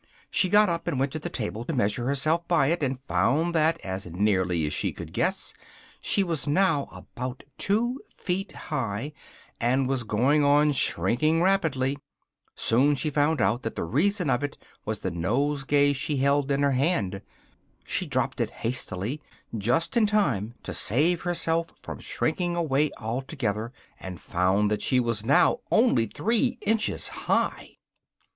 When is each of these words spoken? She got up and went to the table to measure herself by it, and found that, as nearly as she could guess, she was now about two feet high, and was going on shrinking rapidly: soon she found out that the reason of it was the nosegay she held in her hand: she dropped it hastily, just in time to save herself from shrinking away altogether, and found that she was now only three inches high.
She 0.31 0.49
got 0.49 0.67
up 0.67 0.87
and 0.87 0.97
went 0.99 1.11
to 1.11 1.19
the 1.19 1.29
table 1.29 1.63
to 1.63 1.73
measure 1.73 2.07
herself 2.07 2.47
by 2.47 2.69
it, 2.71 2.81
and 2.81 2.99
found 3.07 3.53
that, 3.53 3.79
as 3.81 4.07
nearly 4.07 4.65
as 4.65 4.73
she 4.73 4.91
could 4.91 5.13
guess, 5.13 5.53
she 6.01 6.23
was 6.23 6.47
now 6.47 6.87
about 6.91 7.43
two 7.59 8.01
feet 8.09 8.51
high, 8.51 9.13
and 9.59 9.87
was 9.87 10.03
going 10.03 10.43
on 10.43 10.71
shrinking 10.71 11.43
rapidly: 11.43 11.99
soon 12.55 12.95
she 12.95 13.11
found 13.11 13.41
out 13.41 13.61
that 13.61 13.75
the 13.75 13.83
reason 13.83 14.27
of 14.27 14.43
it 14.43 14.57
was 14.85 15.01
the 15.01 15.11
nosegay 15.11 15.93
she 15.93 16.17
held 16.17 16.51
in 16.51 16.63
her 16.63 16.71
hand: 16.71 17.21
she 17.85 18.07
dropped 18.07 18.41
it 18.41 18.49
hastily, 18.49 19.21
just 19.55 19.95
in 19.95 20.07
time 20.07 20.55
to 20.63 20.73
save 20.73 21.21
herself 21.21 21.75
from 21.79 21.99
shrinking 21.99 22.55
away 22.55 22.89
altogether, 22.97 23.71
and 23.99 24.19
found 24.19 24.71
that 24.71 24.81
she 24.81 24.99
was 24.99 25.23
now 25.23 25.59
only 25.69 26.07
three 26.07 26.57
inches 26.63 27.07
high. 27.07 27.77